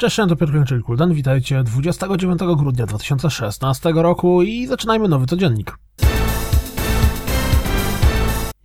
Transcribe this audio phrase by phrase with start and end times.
[0.00, 5.78] Cześć, to Piotr Kończyk Kuldan, witajcie 29 grudnia 2016 roku i zaczynajmy nowy codziennik.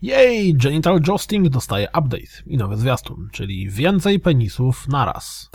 [0.01, 5.49] Jej, Genital Jousting dostaje update i nowy zwiastun, czyli więcej penisów naraz.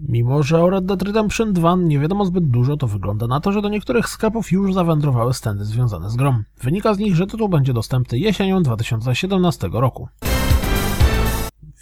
[0.00, 3.52] Mimo, że o Red Dead Redemption 2 nie wiadomo zbyt dużo, to wygląda na to,
[3.52, 6.42] że do niektórych sklepów już zawędrowały stędy związane z grą.
[6.62, 10.08] Wynika z nich, że tytuł będzie dostępny jesienią 2017 roku.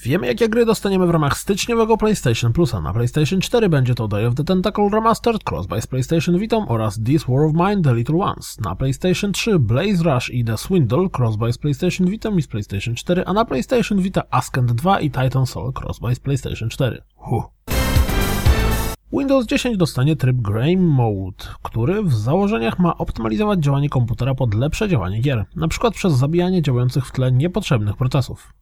[0.05, 2.81] Wiemy, jakie gry dostaniemy w ramach styczniowego PlayStation Plusa.
[2.81, 7.01] Na PlayStation 4 będzie to Day of the Tentacle Remastered, Crossbuy z PlayStation Vita oraz
[7.05, 8.61] This War of Mine The Little Ones.
[8.61, 12.95] Na PlayStation 3 Blaze Rush i The Swindle, Crossbuy z PlayStation Vita i z PlayStation
[12.95, 17.03] 4, a na PlayStation Vita Ascent 2 i Titan Soul Crossbuy z PlayStation 4.
[17.17, 17.45] Huh.
[19.13, 24.89] Windows 10 dostanie tryb Game Mode, który w założeniach ma optymalizować działanie komputera pod lepsze
[24.89, 25.91] działanie gier, np.
[25.91, 28.53] przez zabijanie działających w tle niepotrzebnych procesów.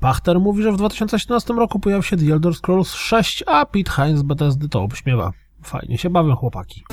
[0.00, 4.24] Pachter mówi, że w 2017 roku pojawi się The Elder Scrolls 6, a Pete Hines
[4.48, 5.32] z to obśmiewa.
[5.62, 6.84] Fajnie się bawią chłopaki.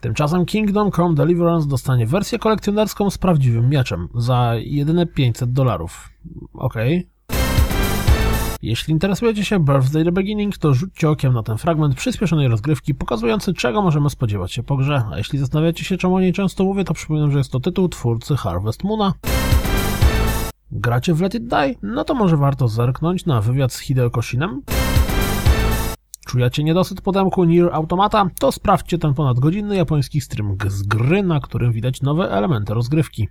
[0.00, 6.10] Tymczasem Kingdom Come Deliverance dostanie wersję kolekcjonerską z prawdziwym mieczem za jedyne 500 dolarów.
[6.54, 7.08] Okej.
[8.62, 13.54] Jeśli interesujecie się Birthday The Beginning, to rzućcie okiem na ten fragment przyspieszonej rozgrywki pokazujący
[13.54, 16.84] czego możemy spodziewać się po grze, a jeśli zastanawiacie się czemu o niej często mówię,
[16.84, 19.14] to przypominam, że jest to tytuł twórcy Harvest Moona.
[20.72, 21.74] Gracie w Let It Die?
[21.82, 24.62] No to może warto zerknąć na wywiad z Hideo Koshinem.
[26.26, 28.30] Czujecie niedosyt podemku Nier Automata?
[28.38, 33.28] To sprawdźcie ten ponadgodzinny japoński stream z gry, na którym widać nowe elementy rozgrywki.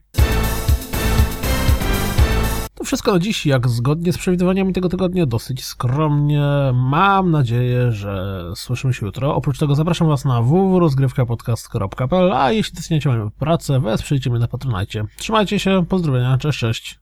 [2.73, 6.43] To wszystko na dziś, jak zgodnie z przewidywaniami tego tygodnia, dosyć skromnie.
[6.73, 9.35] Mam nadzieję, że słyszymy się jutro.
[9.35, 15.05] Oprócz tego zapraszam Was na www.rozgrywkapodcast.pl, a jeśli doceniacie moją pracę, wesprzyjcie mnie na Patronajcie.
[15.17, 16.97] Trzymajcie się, pozdrowienia, cześć, cześć.